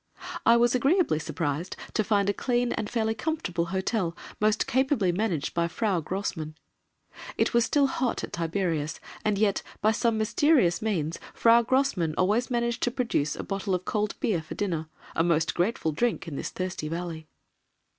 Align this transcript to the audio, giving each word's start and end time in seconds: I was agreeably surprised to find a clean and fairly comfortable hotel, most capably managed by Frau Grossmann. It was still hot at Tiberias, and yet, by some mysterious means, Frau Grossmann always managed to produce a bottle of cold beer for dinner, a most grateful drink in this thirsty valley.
I 0.47 0.57
was 0.57 0.73
agreeably 0.73 1.19
surprised 1.19 1.75
to 1.93 2.03
find 2.03 2.27
a 2.27 2.33
clean 2.33 2.73
and 2.73 2.89
fairly 2.89 3.13
comfortable 3.13 3.65
hotel, 3.65 4.17
most 4.39 4.65
capably 4.65 5.11
managed 5.11 5.53
by 5.53 5.67
Frau 5.67 5.99
Grossmann. 5.99 6.55
It 7.37 7.53
was 7.53 7.65
still 7.65 7.85
hot 7.85 8.23
at 8.23 8.33
Tiberias, 8.33 8.99
and 9.23 9.37
yet, 9.37 9.61
by 9.79 9.91
some 9.91 10.17
mysterious 10.17 10.81
means, 10.81 11.19
Frau 11.35 11.61
Grossmann 11.61 12.15
always 12.17 12.49
managed 12.49 12.81
to 12.81 12.89
produce 12.89 13.35
a 13.35 13.43
bottle 13.43 13.75
of 13.75 13.85
cold 13.85 14.19
beer 14.19 14.41
for 14.41 14.55
dinner, 14.55 14.87
a 15.15 15.23
most 15.23 15.53
grateful 15.53 15.91
drink 15.91 16.27
in 16.27 16.35
this 16.35 16.49
thirsty 16.49 16.87
valley. 16.87 17.27